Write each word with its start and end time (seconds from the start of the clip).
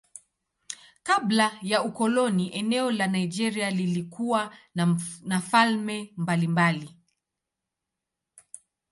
Kabla 1.03 1.59
ya 1.61 1.83
ukoloni 1.83 2.49
eneo 2.53 2.91
la 2.91 3.07
Nigeria 3.07 3.71
lilikuwa 3.71 4.55
na 5.23 5.41
falme 5.41 6.13
mbalimbali. 6.17 6.95